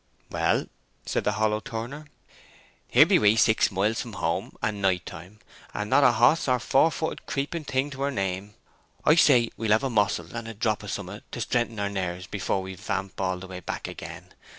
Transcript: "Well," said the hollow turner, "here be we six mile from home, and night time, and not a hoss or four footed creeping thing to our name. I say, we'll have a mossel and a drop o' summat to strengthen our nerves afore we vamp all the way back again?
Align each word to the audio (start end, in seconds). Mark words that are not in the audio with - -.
"Well," 0.31 0.65
said 1.05 1.25
the 1.25 1.33
hollow 1.33 1.59
turner, 1.59 2.07
"here 2.87 3.05
be 3.05 3.19
we 3.19 3.35
six 3.35 3.69
mile 3.69 3.93
from 3.93 4.13
home, 4.13 4.57
and 4.59 4.81
night 4.81 5.05
time, 5.05 5.37
and 5.75 5.91
not 5.91 6.03
a 6.03 6.13
hoss 6.13 6.47
or 6.47 6.57
four 6.57 6.89
footed 6.89 7.27
creeping 7.27 7.65
thing 7.65 7.91
to 7.91 8.01
our 8.01 8.09
name. 8.09 8.55
I 9.05 9.13
say, 9.13 9.51
we'll 9.57 9.69
have 9.73 9.83
a 9.83 9.91
mossel 9.91 10.35
and 10.35 10.47
a 10.47 10.55
drop 10.55 10.83
o' 10.83 10.87
summat 10.87 11.31
to 11.33 11.39
strengthen 11.41 11.79
our 11.79 11.87
nerves 11.87 12.27
afore 12.33 12.63
we 12.63 12.73
vamp 12.73 13.21
all 13.21 13.37
the 13.37 13.45
way 13.45 13.59
back 13.59 13.87
again? 13.87 14.33